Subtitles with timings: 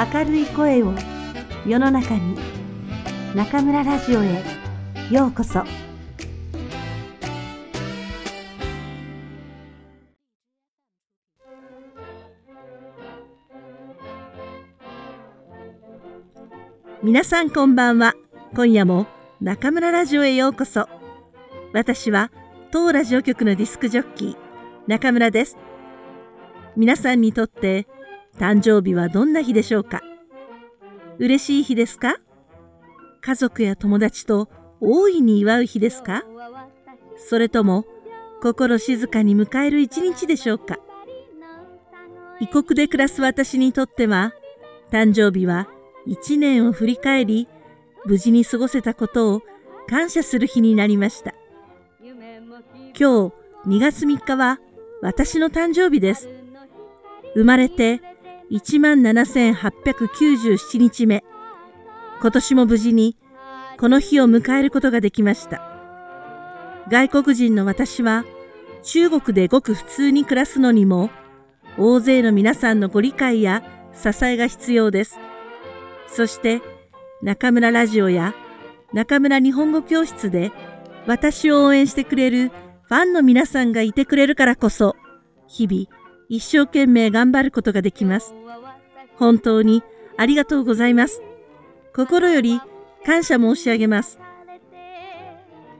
[0.00, 0.94] 明るい声を
[1.66, 2.34] 世の中に
[3.34, 4.42] 中村ラジオへ
[5.10, 5.62] ようこそ。
[17.02, 18.14] 皆さんこんばんは。
[18.54, 19.06] 今夜も
[19.42, 20.88] 中村ラジオへようこそ。
[21.74, 22.30] 私は
[22.70, 24.36] 当ラジオ局のディスクジョッキー
[24.86, 25.58] 中村です。
[26.74, 27.86] 皆さんにとって
[28.38, 30.00] 誕生日はどんな日でしょうか？
[31.18, 32.16] 嬉しい日ですか？
[33.20, 34.48] 家族や友達と
[34.80, 36.24] 大いに祝う日ですか？
[37.18, 37.84] それとも
[38.42, 40.78] 心静かに迎える一日でしょうか？
[42.40, 44.32] 異国で暮らす私にとっては
[44.90, 45.68] 誕生日は
[46.06, 47.46] 一年を振り返り
[48.06, 49.42] 無事に過ごせたことを
[49.86, 51.34] 感謝する日になりました。
[52.02, 52.14] 今
[52.94, 53.34] 日
[53.66, 54.58] 2月3日は
[55.02, 56.30] 私の誕生日です。
[57.34, 58.00] 生まれて
[58.50, 61.22] 17,897日目。
[62.20, 63.16] 今年も無事に
[63.78, 65.62] この日を迎えることができました。
[66.88, 68.24] 外国人の私は
[68.82, 71.10] 中国でごく普通に暮らすのにも
[71.78, 73.62] 大勢の皆さんのご理解や
[73.94, 75.20] 支えが必要です。
[76.08, 76.60] そして
[77.22, 78.34] 中村ラジオや
[78.92, 80.50] 中村日本語教室で
[81.06, 84.96] 私を応援してくれるファンの皆さんがいてくれるからこそ
[85.46, 85.99] 日々
[86.30, 88.34] 一生懸命頑張ることができます。
[89.16, 89.82] 本当に
[90.16, 91.20] ありがとうございます。
[91.92, 92.60] 心より
[93.04, 94.20] 感謝申し上げます。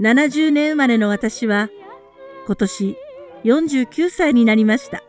[0.00, 1.70] 70年生まれの私は
[2.46, 2.96] 今年
[3.44, 5.04] 49歳になりました。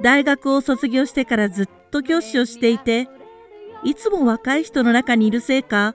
[0.00, 3.08] 大学を卒業してからずっと教師をしていて、
[3.84, 5.94] いつも若い人の中にいるせいか、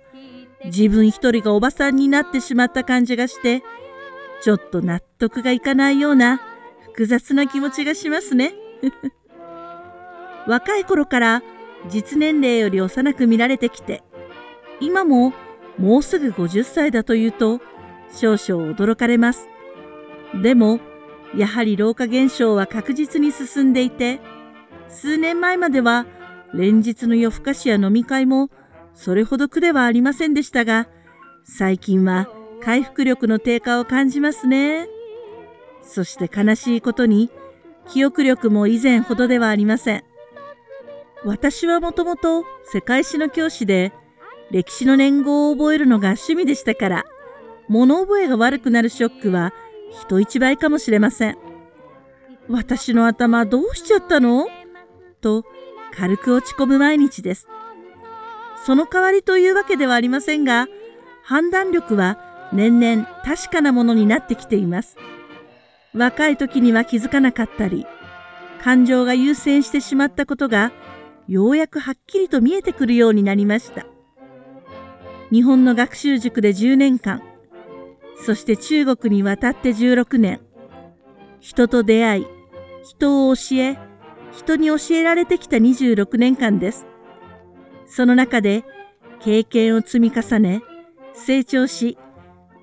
[0.66, 3.64] 自分一人がおばさんになってしまった感じがして、
[4.44, 6.42] ちょっと納得がいかないような
[7.00, 8.54] 複雑な気持ちがしますね。
[10.48, 11.44] 若い頃から
[11.88, 14.04] 実年齢より幼く見られてきて、
[14.82, 15.32] 今も
[15.78, 17.62] もうすぐ50歳だというと
[18.12, 19.48] 少々驚かれます。
[20.44, 20.82] でも、
[21.34, 24.20] やはり老化現象は確実に進んでいて、
[24.90, 26.06] 数年前までは
[26.54, 28.50] 連日の夜更かしや飲み会も
[28.94, 30.90] それほど苦ではありませんでしたが、
[31.46, 32.28] 最近は
[32.62, 34.99] 回復力の低下を感じますね。
[35.92, 37.32] そして悲しいことに、
[37.88, 40.04] 記憶力も以前ほどではありません。
[41.26, 43.92] 私はもともと世界史の教師で、
[44.52, 47.06] 歴史の年号を覚えるのが趣味でしたから、
[47.68, 49.52] 物覚えが悪くなるショックは
[49.92, 51.38] 人一倍かもしれません。
[52.48, 54.48] 私の頭どうしちゃったの？
[55.22, 55.44] と
[55.92, 57.48] 軽く落ち込む毎日です。
[58.66, 60.68] その代わりというわけではありませんが、
[61.24, 64.98] 判断力は年々確かなものになってきています。
[65.94, 67.86] 若い時には気づかなかったり、
[68.62, 70.72] 感情が優先してしまったことが
[71.28, 73.86] ようやくはっきりと見えてくるようになりました。
[75.32, 77.22] 日本の学習塾で10年間、
[78.26, 80.42] そして中国に渡って16年、
[81.40, 82.28] 人と出会い、
[82.84, 83.78] 人を教え、
[84.32, 86.86] 人に教えられてきた26年間です。
[87.88, 88.64] その中で
[89.22, 90.62] 経験を積み重ね、
[91.14, 91.98] 成長し、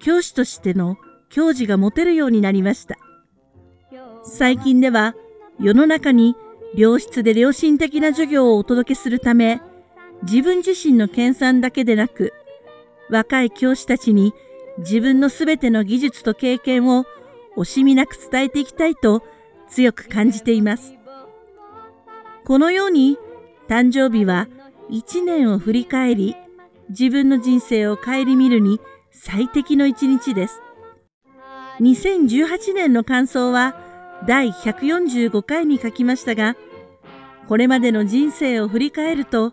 [0.00, 0.96] 教師としての
[1.28, 2.96] 教授が持てるようになりました。
[4.28, 5.14] 最近では
[5.60, 6.34] 世の中に
[6.74, 9.62] 良質で良心的な授業をお届けするため、
[10.24, 12.34] 自分自身の研鑽だけでなく、
[13.08, 14.34] 若い教師たちに
[14.78, 17.06] 自分のすべての技術と経験を
[17.56, 19.22] 惜しみなく伝えていきたいと
[19.68, 20.94] 強く感じています。
[22.44, 23.16] このように
[23.68, 24.48] 誕生日は
[24.90, 26.36] 一年を振り返り、
[26.90, 28.80] 自分の人生を顧みるに
[29.12, 30.60] 最適の一日です。
[31.80, 33.85] 2018年の感想は
[34.24, 36.56] 第145回に書きましたが、
[37.48, 39.52] これまでの人生を振り返ると、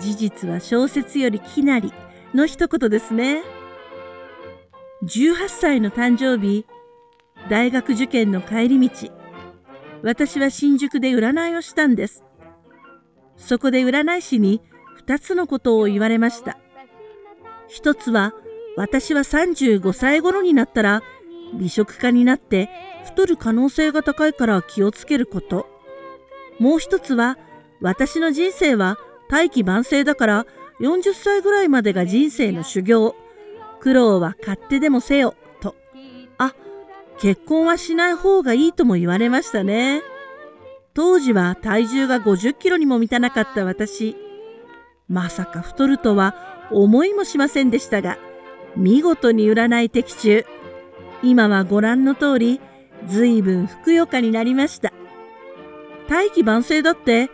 [0.00, 1.92] 事実は小説よりきなり
[2.34, 3.42] の一言ですね。
[5.04, 6.64] 18歳の誕生日、
[7.50, 9.10] 大学受験の帰り道、
[10.02, 12.24] 私は新宿で占いをしたんです。
[13.36, 14.62] そこで占い師に
[15.06, 16.58] 2つのことを言われました。
[17.68, 18.34] 一つは、
[18.76, 21.02] 私は35歳頃になったら
[21.52, 22.68] 美食家になって
[23.04, 25.66] 太る可能性が高いから気をつけること。
[26.58, 27.38] もう一つは、
[27.80, 30.46] 私の人生は大器晩成だから
[30.80, 33.14] 40歳ぐらいまでが人生の修行。
[33.80, 35.74] 苦労は勝手でもせよ、と。
[36.38, 36.54] あ、
[37.18, 40.02] 結婚はしない方がいいとも言われましたね。
[40.94, 44.16] 当時は体重が50キロにも満たなかった私。
[45.08, 46.34] まさか太るとは
[46.70, 48.18] 思いもしませんでしたが、
[48.76, 50.44] 見事に占い的中。
[51.22, 52.60] 今はご覧の通り、
[53.06, 54.92] 随分ふくよかになりました。
[56.08, 57.30] 大器晩成だって、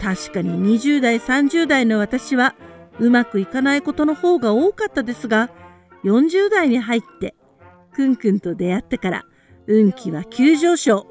[0.00, 2.54] 確かに20代30代の私は
[2.98, 5.50] うまくいかないことの方が多かったですが
[6.04, 7.34] 40代に入って
[7.92, 9.24] くんくんと出会ってから
[9.66, 11.06] 運気は急上昇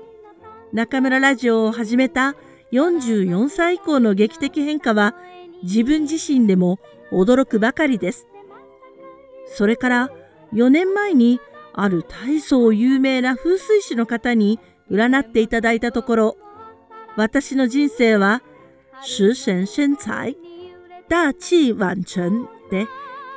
[0.74, 2.36] 中村ラジオを始めた
[2.72, 5.16] 44歳以降の劇的変化は
[5.64, 6.80] 自分自身でも
[7.12, 8.28] 驚くばかりです
[9.48, 10.10] それから
[10.54, 11.40] 4年前に
[11.82, 14.60] ある大層有名な風水師の方に
[14.92, 16.38] 占っていただいたところ
[17.16, 18.42] 私の人生は
[19.06, 20.38] 十神生財
[21.08, 22.88] 大器晚成で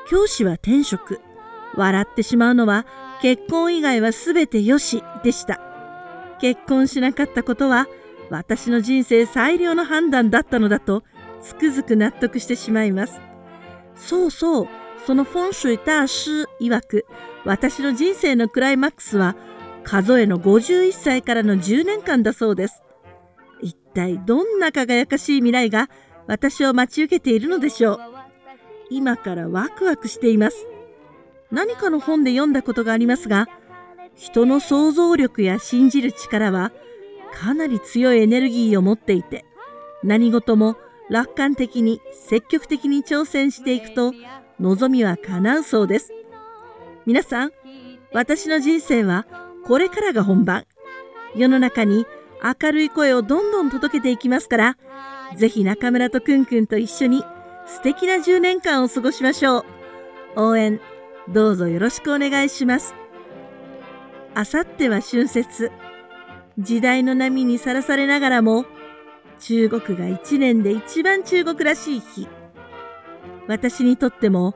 [0.08, 1.20] 教師は転職
[1.74, 2.86] 笑ってしまうのは
[3.22, 5.60] 結婚以外は全てよしでした。
[6.40, 7.86] 結婚しなかったことは
[8.28, 11.04] 私の人生最良の判断だったのだと
[11.40, 13.20] つくづく納得してしまいます。
[13.94, 14.68] そうそう
[15.06, 17.06] そのフォンシュイ大師曰く
[17.44, 19.36] 私の人生のクライマックスは
[19.84, 22.82] 数えの51歳からの10年間だそうです。
[23.60, 25.90] 一体どんな輝かしい未来が
[26.26, 27.98] 私を待ち受けているのでしょう。
[28.90, 30.66] 今からワクワクしています。
[31.52, 33.46] 何かの本で読んだことがありますが
[34.16, 36.72] 人の想像力や信じる力は
[37.34, 39.44] かなり強いエネルギーを持っていて
[40.02, 40.76] 何事も
[41.10, 44.14] 楽観的に積極的に挑戦していくと
[44.60, 46.12] 望みは叶うそうです。
[47.06, 47.52] 皆さん
[48.12, 49.26] 私の人生は
[49.64, 50.64] これからが本番。
[51.34, 52.06] 世の中に
[52.42, 54.76] 明るい声をどんどん届けていきますから
[55.36, 57.24] ぜひ中村とくんくんと一緒に
[57.66, 59.64] 素敵な10年間を過ごしましょう。
[60.36, 60.80] 応援
[61.28, 62.94] どうぞよろしくお願いします。
[64.34, 65.70] あさっては春節。
[66.58, 68.66] 時代の波にさらされながらも
[69.38, 72.28] 中国が一年で一番中国らしい日。
[73.48, 74.54] 私にとっても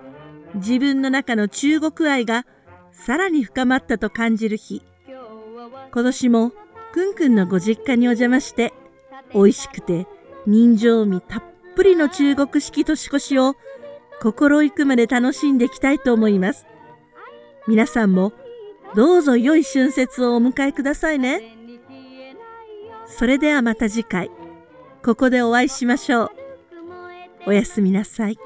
[0.55, 2.47] 自分の中の中国愛が
[2.93, 4.83] さらに深まったと感じる日。
[5.93, 6.53] 今年も
[6.93, 8.73] くんくんのご実家にお邪魔して
[9.33, 10.06] 美味しくて
[10.47, 11.43] 人情味たっ
[11.75, 13.55] ぷりの中国式年越しを
[14.23, 16.67] 心行くまで楽しんでいきたいと思います。
[17.69, 18.33] 皆さんも
[18.94, 21.56] どうぞ良い春節をお迎えくださいね。
[23.06, 24.31] それではまた次回。
[25.05, 26.31] ここでお会いしましょう。
[27.47, 28.38] おやすみなさい。